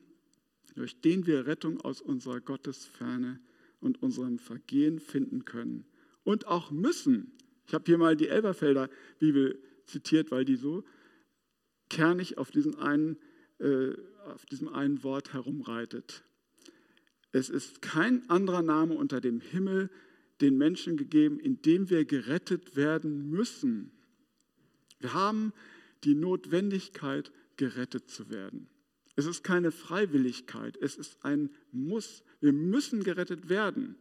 durch 0.76 1.02
den 1.02 1.26
wir 1.26 1.48
Rettung 1.48 1.82
aus 1.82 2.02
unserer 2.02 2.42
Gottesferne 2.42 3.40
und 3.80 4.02
unserem 4.02 4.38
Vergehen 4.38 5.00
finden 5.00 5.46
können 5.46 5.86
und 6.24 6.48
auch 6.48 6.72
müssen. 6.72 7.32
Ich 7.68 7.74
habe 7.74 7.86
hier 7.86 7.98
mal 7.98 8.16
die 8.16 8.28
Elberfelder 8.28 8.90
Bibel 9.20 9.60
zitiert, 9.86 10.32
weil 10.32 10.46
die 10.46 10.56
so 10.56 10.84
kernig 11.90 12.38
auf, 12.38 12.52
diesen 12.52 12.76
einen, 12.76 13.18
äh, 13.60 13.94
auf 14.26 14.46
diesem 14.46 14.68
einen 14.68 15.04
Wort 15.04 15.34
herumreitet. 15.34 16.24
Es 17.32 17.50
ist 17.50 17.82
kein 17.82 18.30
anderer 18.30 18.62
Name 18.62 18.94
unter 18.96 19.22
dem 19.22 19.42
Himmel 19.42 19.90
den 20.42 20.58
Menschen 20.58 20.98
gegeben, 20.98 21.40
in 21.40 21.62
dem 21.62 21.90
wir 21.90 22.06
gerettet 22.06 22.76
werden 22.76 23.30
müssen. 23.30 23.92
Wir 25.00 25.14
haben 25.14 25.54
die 26.04 26.16
Notwendigkeit, 26.16 27.32
gerettet 27.58 28.10
zu 28.10 28.30
werden. 28.30 28.68
Es 29.16 29.26
ist 29.26 29.44
keine 29.44 29.72
Freiwilligkeit, 29.72 30.78
es 30.78 30.96
ist 30.96 31.24
ein 31.24 31.50
Muss. 31.72 32.24
Wir 32.42 32.52
müssen 32.52 33.04
gerettet 33.04 33.48
werden. 33.50 33.96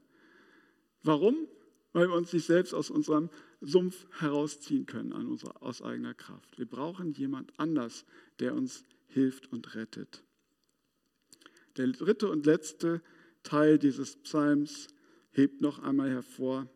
Warum? 1.03 1.37
Weil 1.93 2.09
wir 2.09 2.17
uns 2.17 2.33
nicht 2.33 2.47
selbst 2.47 2.75
aus 2.75 2.91
unserem 2.91 3.31
Sumpf 3.61 4.07
herausziehen 4.19 4.87
können 4.87 5.13
an 5.13 5.27
unserer, 5.27 5.63
aus 5.63 5.83
eigener 5.83 6.15
Kraft. 6.15 6.59
Wir 6.59 6.67
brauchen 6.67 7.13
jemand 7.13 7.53
anders, 7.59 8.05
der 8.41 8.55
uns 8.55 8.85
hilft 9.07 9.53
und 9.53 9.77
rettet. 9.77 10.25
Der 11.77 11.87
dritte 11.89 12.29
und 12.29 12.47
letzte 12.47 13.01
Teil 13.45 13.79
dieses 13.79 14.17
Psalms 14.17 14.89
hebt 15.31 15.61
noch 15.61 15.79
einmal 15.81 16.11
hervor, 16.11 16.69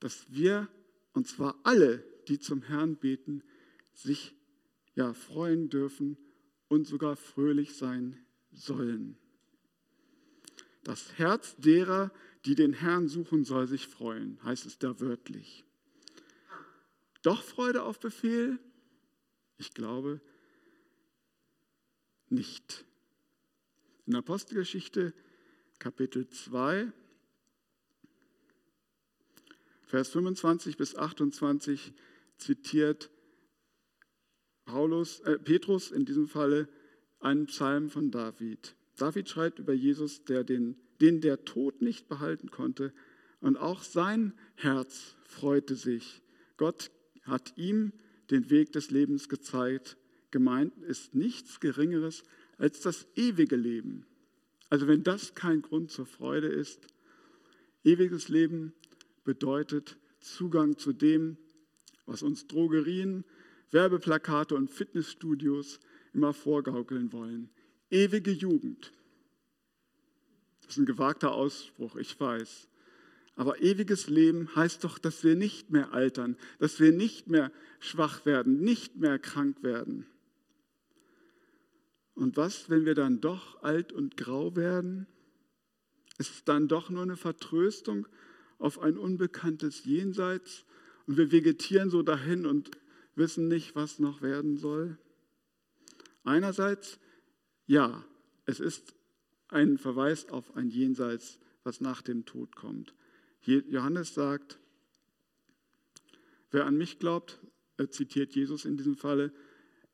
dass 0.00 0.26
wir, 0.30 0.68
und 1.12 1.26
zwar 1.26 1.58
alle, 1.64 2.02
die 2.28 2.38
zum 2.38 2.62
Herrn 2.62 2.96
beten, 2.96 3.42
sich 3.92 4.34
ja 4.94 5.12
freuen 5.12 5.68
dürfen 5.68 6.16
und 6.68 6.86
sogar 6.86 7.16
fröhlich 7.16 7.76
sein 7.76 8.18
sollen. 8.52 9.16
Das 10.82 11.18
Herz 11.18 11.56
derer, 11.56 12.12
die 12.44 12.54
den 12.54 12.72
Herrn 12.72 13.08
suchen, 13.08 13.44
soll 13.44 13.66
sich 13.66 13.86
freuen, 13.86 14.38
heißt 14.44 14.66
es 14.66 14.78
da 14.78 15.00
wörtlich. 15.00 15.64
Doch 17.22 17.42
Freude 17.42 17.82
auf 17.82 17.98
Befehl? 17.98 18.58
Ich 19.58 19.74
glaube 19.74 20.20
nicht. 22.28 22.84
In 24.06 24.14
Apostelgeschichte 24.14 25.12
Kapitel 25.78 26.28
2, 26.28 26.92
Vers 29.86 30.08
25 30.10 30.76
bis 30.76 30.96
28 30.96 31.92
zitiert 32.38 33.10
Paulus, 34.66 35.20
äh, 35.20 35.38
Petrus 35.38 35.90
in 35.90 36.04
diesem 36.04 36.28
Falle 36.28 36.68
einen 37.20 37.46
Psalm 37.46 37.88
von 37.88 38.10
David. 38.10 38.76
David 38.96 39.28
schreibt 39.28 39.58
über 39.58 39.72
Jesus, 39.72 40.24
der 40.24 40.44
den, 40.44 40.76
den 41.00 41.20
der 41.20 41.44
Tod 41.44 41.80
nicht 41.80 42.08
behalten 42.08 42.50
konnte, 42.50 42.92
und 43.40 43.56
auch 43.56 43.82
sein 43.82 44.32
Herz 44.54 45.16
freute 45.24 45.76
sich. 45.76 46.22
Gott 46.56 46.90
hat 47.22 47.56
ihm 47.56 47.92
den 48.30 48.50
Weg 48.50 48.72
des 48.72 48.90
Lebens 48.90 49.28
gezeigt. 49.28 49.96
Gemeint 50.30 50.76
ist 50.82 51.14
nichts 51.14 51.60
Geringeres 51.60 52.24
als 52.58 52.80
das 52.80 53.06
ewige 53.14 53.56
Leben. 53.56 54.06
Also 54.68 54.88
wenn 54.88 55.02
das 55.02 55.34
kein 55.34 55.62
Grund 55.62 55.90
zur 55.90 56.06
Freude 56.06 56.48
ist, 56.48 56.88
ewiges 57.84 58.28
Leben 58.28 58.72
bedeutet 59.22 59.96
Zugang 60.18 60.76
zu 60.76 60.92
dem, 60.92 61.36
was 62.06 62.22
uns 62.22 62.46
Drogerien, 62.46 63.24
Werbeplakate 63.70 64.54
und 64.54 64.70
Fitnessstudios 64.70 65.80
immer 66.12 66.32
vorgaukeln 66.32 67.12
wollen. 67.12 67.50
Ewige 67.90 68.30
Jugend. 68.30 68.92
Das 70.62 70.72
ist 70.72 70.78
ein 70.78 70.86
gewagter 70.86 71.32
Ausspruch, 71.32 71.96
ich 71.96 72.18
weiß. 72.18 72.68
Aber 73.36 73.60
ewiges 73.60 74.08
Leben 74.08 74.54
heißt 74.56 74.82
doch, 74.82 74.98
dass 74.98 75.22
wir 75.22 75.36
nicht 75.36 75.70
mehr 75.70 75.92
altern, 75.92 76.36
dass 76.58 76.80
wir 76.80 76.92
nicht 76.92 77.28
mehr 77.28 77.52
schwach 77.80 78.24
werden, 78.24 78.60
nicht 78.60 78.96
mehr 78.96 79.18
krank 79.18 79.62
werden. 79.62 80.06
Und 82.14 82.38
was, 82.38 82.70
wenn 82.70 82.86
wir 82.86 82.94
dann 82.94 83.20
doch 83.20 83.62
alt 83.62 83.92
und 83.92 84.16
grau 84.16 84.56
werden? 84.56 85.06
Ist 86.18 86.30
es 86.30 86.44
dann 86.44 86.66
doch 86.66 86.88
nur 86.88 87.02
eine 87.02 87.16
Vertröstung 87.16 88.08
auf 88.58 88.80
ein 88.80 88.96
unbekanntes 88.96 89.84
Jenseits 89.84 90.64
und 91.06 91.18
wir 91.18 91.30
vegetieren 91.30 91.90
so 91.90 92.02
dahin 92.02 92.46
und 92.46 92.70
wissen 93.16 93.48
nicht, 93.48 93.74
was 93.74 93.98
noch 93.98 94.22
werden 94.22 94.56
soll? 94.56 94.98
Einerseits, 96.22 96.98
ja, 97.66 98.04
es 98.44 98.60
ist 98.60 98.94
ein 99.48 99.78
Verweis 99.78 100.28
auf 100.28 100.56
ein 100.56 100.70
Jenseits, 100.70 101.38
was 101.64 101.80
nach 101.80 102.02
dem 102.02 102.24
Tod 102.24 102.54
kommt. 102.56 102.94
Johannes 103.42 104.14
sagt, 104.14 104.58
wer 106.50 106.66
an 106.66 106.76
mich 106.76 106.98
glaubt, 106.98 107.40
er 107.76 107.90
zitiert 107.90 108.34
Jesus 108.34 108.64
in 108.64 108.76
diesem 108.76 108.96
Falle, 108.96 109.32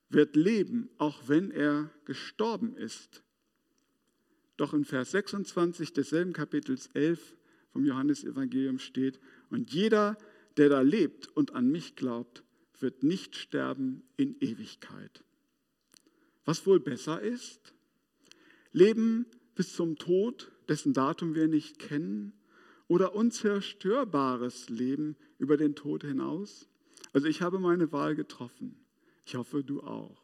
wird 0.08 0.36
leben, 0.36 0.90
auch 0.98 1.28
wenn 1.28 1.50
er 1.50 1.90
gestorben 2.04 2.76
ist. 2.76 3.22
Doch 4.56 4.74
in 4.74 4.84
Vers 4.84 5.10
26 5.12 5.92
desselben 5.92 6.32
Kapitels 6.32 6.88
11 6.94 7.36
vom 7.72 7.84
Johannesevangelium 7.84 8.78
steht, 8.78 9.18
und 9.50 9.72
jeder, 9.72 10.16
der 10.56 10.68
da 10.68 10.80
lebt 10.80 11.28
und 11.28 11.54
an 11.54 11.70
mich 11.70 11.96
glaubt, 11.96 12.44
wird 12.80 13.02
nicht 13.02 13.36
sterben 13.36 14.02
in 14.16 14.36
Ewigkeit. 14.40 15.24
Was 16.44 16.66
wohl 16.66 16.80
besser 16.80 17.20
ist? 17.20 17.74
Leben 18.72 19.26
bis 19.54 19.74
zum 19.74 19.96
Tod, 19.96 20.50
dessen 20.68 20.92
Datum 20.92 21.34
wir 21.34 21.48
nicht 21.48 21.78
kennen, 21.78 22.32
oder 22.88 23.14
unzerstörbares 23.14 24.68
Leben 24.68 25.16
über 25.38 25.56
den 25.56 25.74
Tod 25.74 26.02
hinaus? 26.02 26.68
Also 27.12 27.26
ich 27.26 27.42
habe 27.42 27.58
meine 27.58 27.92
Wahl 27.92 28.14
getroffen. 28.14 28.76
Ich 29.24 29.34
hoffe, 29.34 29.62
du 29.62 29.82
auch. 29.82 30.22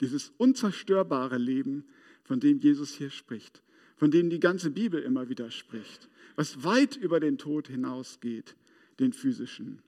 Dieses 0.00 0.32
unzerstörbare 0.36 1.38
Leben, 1.38 1.84
von 2.24 2.40
dem 2.40 2.58
Jesus 2.58 2.94
hier 2.94 3.10
spricht, 3.10 3.62
von 3.96 4.10
dem 4.10 4.30
die 4.30 4.40
ganze 4.40 4.70
Bibel 4.70 5.00
immer 5.00 5.28
wieder 5.28 5.50
spricht, 5.50 6.08
was 6.34 6.64
weit 6.64 6.96
über 6.96 7.20
den 7.20 7.38
Tod 7.38 7.68
hinausgeht, 7.68 8.56
den 8.98 9.12
physischen. 9.12 9.82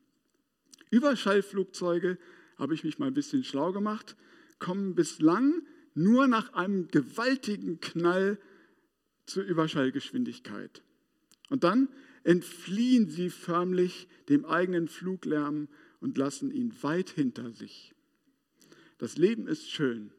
Überschallflugzeuge, 0.95 2.19
habe 2.57 2.75
ich 2.75 2.85
mich 2.85 3.01
mal 3.01 3.07
ein 3.07 3.15
bisschen 3.15 3.43
schlau 3.43 3.73
gemacht, 3.73 4.17
kommen 4.61 4.95
bislang 4.95 5.63
nur 5.95 6.29
nach 6.29 6.53
einem 6.53 6.87
gewaltigen 6.89 7.81
Knall 7.81 8.39
zur 9.27 9.43
Überschallgeschwindigkeit. 9.43 10.83
Und 11.51 11.65
dann 11.65 11.89
entfliehen 12.23 13.09
sie 13.09 13.29
förmlich 13.29 14.09
dem 14.29 14.45
eigenen 14.45 14.87
Fluglärm 14.87 15.69
und 16.01 16.17
lassen 16.17 16.53
ihn 16.53 16.73
weit 16.83 17.11
hinter 17.11 17.51
sich. 17.51 17.93
Das 18.99 19.19
Leben 19.19 19.49
ist 19.49 19.69
schön, 19.69 20.13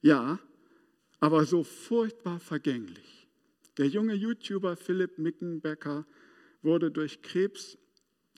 ja, 0.00 0.38
aber 1.18 1.44
so 1.44 1.64
furchtbar 1.64 2.38
vergänglich. 2.38 3.26
Der 3.76 3.88
junge 3.88 4.14
YouTuber 4.14 4.76
Philipp 4.76 5.18
Mickenbecker 5.18 6.06
wurde 6.62 6.90
durch 6.90 7.22
Krebs 7.22 7.78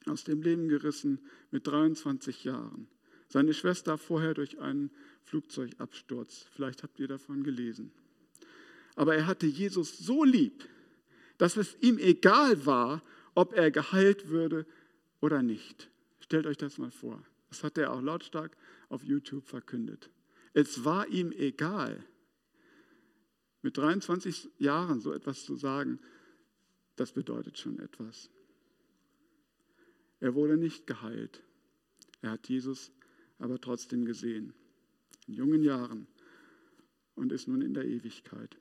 aus 0.06 0.24
dem 0.24 0.42
Leben 0.42 0.68
gerissen 0.68 1.20
mit 1.50 1.66
23 1.66 2.44
Jahren. 2.44 2.88
Seine 3.28 3.54
Schwester 3.54 3.98
vorher 3.98 4.34
durch 4.34 4.58
einen 4.58 4.90
Flugzeugabsturz. 5.22 6.46
Vielleicht 6.52 6.82
habt 6.82 6.98
ihr 6.98 7.08
davon 7.08 7.44
gelesen. 7.44 7.92
Aber 8.96 9.14
er 9.14 9.26
hatte 9.26 9.46
Jesus 9.46 9.98
so 9.98 10.24
lieb, 10.24 10.64
dass 11.38 11.56
es 11.56 11.76
ihm 11.80 11.98
egal 11.98 12.66
war, 12.66 13.02
ob 13.34 13.52
er 13.52 13.70
geheilt 13.70 14.28
würde 14.28 14.66
oder 15.20 15.42
nicht. 15.42 15.90
Stellt 16.18 16.46
euch 16.46 16.56
das 16.56 16.78
mal 16.78 16.90
vor. 16.90 17.22
Das 17.48 17.62
hat 17.62 17.78
er 17.78 17.92
auch 17.92 18.00
lautstark 18.00 18.56
auf 18.88 19.04
YouTube 19.04 19.46
verkündet. 19.46 20.10
Es 20.52 20.84
war 20.84 21.06
ihm 21.08 21.32
egal. 21.32 22.04
Mit 23.62 23.76
23 23.76 24.50
Jahren 24.58 25.00
so 25.00 25.12
etwas 25.12 25.44
zu 25.44 25.54
sagen, 25.54 26.00
das 26.96 27.12
bedeutet 27.12 27.58
schon 27.58 27.78
etwas. 27.78 28.30
Er 30.20 30.34
wurde 30.34 30.56
nicht 30.56 30.86
geheilt. 30.86 31.42
Er 32.22 32.32
hat 32.32 32.48
Jesus 32.48 32.92
aber 33.38 33.60
trotzdem 33.60 34.04
gesehen. 34.04 34.52
In 35.26 35.34
jungen 35.34 35.62
Jahren 35.62 36.06
und 37.14 37.32
ist 37.32 37.48
nun 37.48 37.62
in 37.62 37.74
der 37.74 37.84
Ewigkeit. 37.84 38.56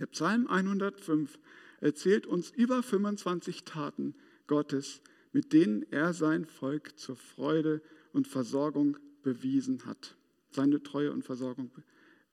Der 0.00 0.06
Psalm 0.06 0.46
105 0.46 1.38
erzählt 1.80 2.26
uns 2.26 2.50
über 2.50 2.82
25 2.82 3.64
Taten 3.64 4.14
Gottes, 4.46 5.00
mit 5.32 5.52
denen 5.52 5.84
er 5.90 6.12
sein 6.12 6.44
Volk 6.44 6.98
zur 6.98 7.16
Freude 7.16 7.82
und 8.12 8.26
Versorgung 8.26 8.96
bewiesen 9.22 9.84
hat. 9.86 10.16
Seine 10.50 10.82
Treue 10.82 11.12
und 11.12 11.24
Versorgung 11.24 11.70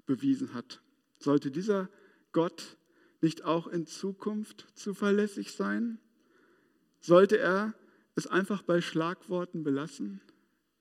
bewiesen 0.06 0.54
hat. 0.54 0.82
Sollte 1.20 1.52
dieser 1.52 1.90
Gott 2.32 2.78
nicht 3.22 3.44
auch 3.44 3.68
in 3.68 3.86
Zukunft 3.86 4.68
zuverlässig 4.74 5.52
sein? 5.52 6.00
Sollte 7.00 7.38
er 7.38 7.74
es 8.16 8.28
einfach 8.28 8.62
bei 8.62 8.82
Schlagworten 8.82 9.64
belassen? 9.64 10.22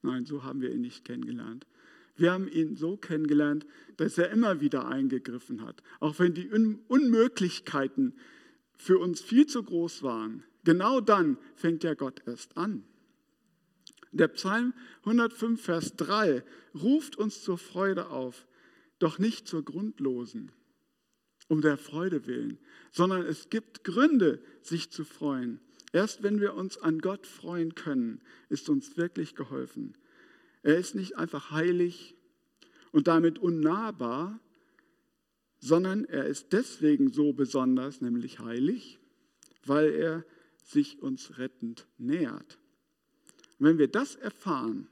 Nein, 0.02 0.26
so 0.26 0.42
haben 0.42 0.60
wir 0.60 0.72
ihn 0.72 0.80
nicht 0.80 1.04
kennengelernt. 1.04 1.66
Wir 2.16 2.32
haben 2.32 2.48
ihn 2.48 2.76
so 2.76 2.96
kennengelernt, 2.96 3.66
dass 3.96 4.18
er 4.18 4.30
immer 4.30 4.60
wieder 4.60 4.86
eingegriffen 4.86 5.62
hat. 5.62 5.82
Auch 6.00 6.18
wenn 6.18 6.34
die 6.34 6.48
Unmöglichkeiten 6.48 8.14
für 8.76 8.98
uns 8.98 9.20
viel 9.20 9.46
zu 9.46 9.62
groß 9.62 10.02
waren. 10.02 10.42
Genau 10.64 11.00
dann 11.00 11.38
fängt 11.54 11.84
ja 11.84 11.94
Gott 11.94 12.22
erst 12.26 12.56
an. 12.56 12.84
Der 14.12 14.28
Psalm 14.28 14.74
105, 15.04 15.62
Vers 15.62 15.96
3 15.96 16.44
ruft 16.74 17.16
uns 17.16 17.42
zur 17.42 17.56
Freude 17.56 18.08
auf, 18.08 18.46
doch 18.98 19.18
nicht 19.18 19.48
zur 19.48 19.64
grundlosen, 19.64 20.52
um 21.48 21.62
der 21.62 21.78
Freude 21.78 22.26
willen, 22.26 22.58
sondern 22.90 23.22
es 23.22 23.48
gibt 23.48 23.84
Gründe, 23.84 24.42
sich 24.60 24.90
zu 24.90 25.04
freuen. 25.04 25.60
Erst 25.92 26.22
wenn 26.22 26.40
wir 26.40 26.54
uns 26.54 26.78
an 26.78 27.00
Gott 27.00 27.26
freuen 27.26 27.74
können, 27.74 28.22
ist 28.48 28.68
uns 28.68 28.96
wirklich 28.96 29.34
geholfen. 29.34 29.96
Er 30.62 30.78
ist 30.78 30.94
nicht 30.94 31.16
einfach 31.16 31.50
heilig 31.50 32.16
und 32.92 33.08
damit 33.08 33.38
unnahbar, 33.38 34.40
sondern 35.58 36.04
er 36.04 36.26
ist 36.26 36.52
deswegen 36.52 37.12
so 37.12 37.32
besonders, 37.32 38.00
nämlich 38.00 38.40
heilig, 38.40 38.98
weil 39.64 39.90
er 39.92 40.24
sich 40.64 41.02
uns 41.02 41.38
rettend 41.38 41.86
nähert. 41.98 42.58
Und 43.58 43.66
wenn 43.66 43.78
wir 43.78 43.88
das 43.88 44.16
erfahren, 44.16 44.88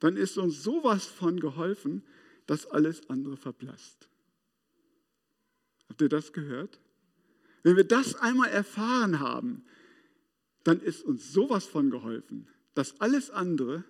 dann 0.00 0.16
ist 0.16 0.38
uns 0.38 0.62
sowas 0.62 1.06
von 1.06 1.40
geholfen, 1.40 2.02
dass 2.46 2.66
alles 2.66 3.08
andere 3.10 3.36
verblasst. 3.36 4.08
Habt 5.88 6.00
ihr 6.02 6.08
das 6.08 6.32
gehört? 6.32 6.80
Wenn 7.62 7.76
wir 7.76 7.84
das 7.84 8.14
einmal 8.14 8.50
erfahren 8.50 9.20
haben, 9.20 9.64
dann 10.64 10.80
ist 10.80 11.02
uns 11.02 11.32
sowas 11.32 11.66
von 11.66 11.90
geholfen, 11.90 12.48
dass 12.74 13.00
alles 13.00 13.30
andere, 13.30 13.84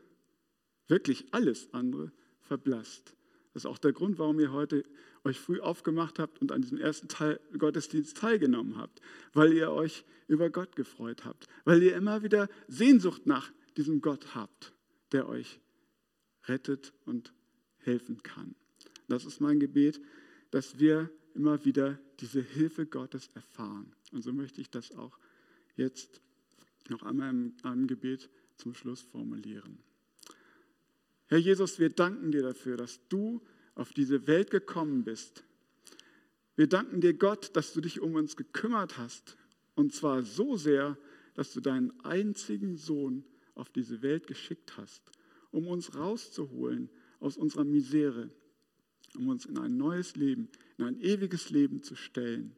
wirklich 0.87 1.27
alles 1.33 1.73
andere, 1.73 2.13
verblasst. 2.41 3.15
Das 3.53 3.63
ist 3.65 3.67
auch 3.67 3.79
der 3.79 3.93
Grund, 3.93 4.19
warum 4.19 4.39
ihr 4.41 4.53
heute 4.53 4.85
euch 5.25 5.39
früh 5.39 5.61
aufgemacht 5.61 6.19
habt 6.19 6.41
und 6.41 6.53
an 6.53 6.63
diesem 6.63 6.79
ersten 6.79 7.09
Teil 7.09 7.41
Gottesdienst 7.59 8.17
teilgenommen 8.17 8.77
habt, 8.77 9.01
weil 9.33 9.53
ihr 9.53 9.71
euch 9.73 10.05
über 10.29 10.51
Gott 10.51 10.77
gefreut 10.77 11.25
habt, 11.25 11.47
weil 11.65 11.83
ihr 11.83 11.97
immer 11.97 12.23
wieder 12.23 12.49
Sehnsucht 12.69 13.27
nach 13.27 13.51
diesem 13.77 14.01
Gott 14.01 14.35
habt, 14.35 14.73
der 15.13 15.29
euch 15.29 15.61
rettet 16.45 16.93
und 17.05 17.33
helfen 17.79 18.23
kann. 18.23 18.55
Das 19.09 19.25
ist 19.25 19.41
mein 19.41 19.59
Gebet, 19.59 20.01
dass 20.51 20.79
wir 20.79 21.11
immer 21.35 21.65
wieder 21.65 21.99
diese 22.21 22.41
Hilfe 22.41 22.87
Gottes 22.87 23.29
erfahren. 23.35 23.93
Und 24.13 24.23
so 24.23 24.33
möchte 24.33 24.61
ich 24.61 24.71
das 24.71 24.93
auch 24.93 25.19
jetzt 25.77 26.21
noch 26.89 27.03
einmal 27.03 27.31
im, 27.31 27.55
im 27.65 27.87
Gebet 27.87 28.29
zum 28.57 28.75
Schluss 28.75 29.03
formulieren. 29.03 29.79
Herr 31.27 31.39
Jesus, 31.39 31.79
wir 31.79 31.91
danken 31.91 32.33
dir 32.33 32.43
dafür, 32.43 32.77
dass 32.77 33.01
du 33.09 33.43
auf 33.75 33.93
diese 33.93 34.27
Welt 34.27 34.51
gekommen 34.51 35.05
bist. 35.05 35.45
Wir 36.57 36.67
danken 36.67 37.01
dir, 37.01 37.15
Gott, 37.15 37.55
dass 37.55 37.73
du 37.73 37.81
dich 37.81 38.01
um 38.01 38.15
uns 38.15 38.37
gekümmert 38.37 38.99
hast. 38.99 39.37
Und 39.75 39.95
zwar 39.95 40.25
so 40.25 40.57
sehr, 40.57 40.99
dass 41.35 41.53
du 41.53 41.61
deinen 41.61 41.93
einzigen 42.01 42.77
Sohn 42.77 43.25
auf 43.55 43.71
diese 43.71 44.03
Welt 44.03 44.27
geschickt 44.27 44.77
hast, 44.77 45.03
um 45.53 45.69
uns 45.69 45.95
rauszuholen 45.95 46.91
aus 47.21 47.37
unserer 47.37 47.65
Misere, 47.65 48.31
um 49.19 49.29
uns 49.29 49.45
in 49.45 49.59
ein 49.59 49.77
neues 49.77 50.17
Leben, 50.17 50.49
in 50.79 50.85
ein 50.85 51.01
ewiges 51.01 51.51
Leben 51.51 51.83
zu 51.83 51.97
stellen. 51.97 52.55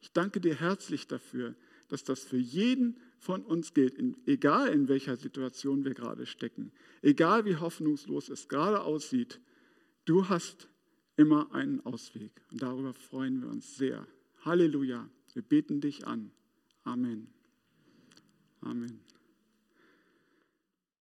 Ich 0.00 0.12
danke 0.12 0.40
dir 0.40 0.54
herzlich 0.54 1.06
dafür, 1.06 1.54
dass 1.88 2.04
das 2.04 2.24
für 2.24 2.36
jeden 2.36 2.98
von 3.18 3.44
uns 3.44 3.74
gilt, 3.74 3.98
egal 4.26 4.68
in 4.68 4.88
welcher 4.88 5.16
Situation 5.16 5.84
wir 5.84 5.94
gerade 5.94 6.26
stecken, 6.26 6.72
egal 7.02 7.44
wie 7.44 7.56
hoffnungslos 7.56 8.28
es 8.28 8.48
gerade 8.48 8.82
aussieht, 8.82 9.40
du 10.04 10.28
hast 10.28 10.68
immer 11.16 11.52
einen 11.54 11.84
Ausweg. 11.84 12.30
Und 12.50 12.62
darüber 12.62 12.94
freuen 12.94 13.42
wir 13.42 13.48
uns 13.48 13.76
sehr. 13.76 14.06
Halleluja. 14.44 15.08
Wir 15.34 15.42
beten 15.42 15.80
dich 15.80 16.06
an. 16.06 16.30
Amen. 16.84 17.28
Amen. 18.60 19.00